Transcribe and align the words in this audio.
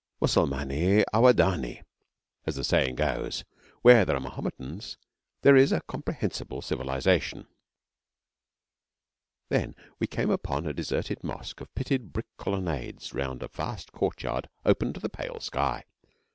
Musalmani 0.19 1.03
awadani, 1.13 1.83
as 2.47 2.55
the 2.55 2.63
saying 2.63 2.95
goes 2.95 3.43
where 3.83 4.03
there 4.03 4.15
are 4.15 4.19
Mohammedans, 4.19 4.97
there 5.43 5.55
is 5.55 5.71
a 5.71 5.81
comprehensible 5.81 6.59
civilisation. 6.63 7.45
Then 9.49 9.75
we 9.99 10.07
came 10.07 10.31
upon 10.31 10.65
a 10.65 10.73
deserted 10.73 11.23
mosque 11.23 11.61
of 11.61 11.71
pitted 11.75 12.13
brick 12.13 12.35
colonnades 12.37 13.13
round 13.13 13.43
a 13.43 13.47
vast 13.47 13.91
courtyard 13.91 14.49
open 14.65 14.91
to 14.93 14.99
the 14.99 15.07
pale 15.07 15.39
sky. 15.39 15.83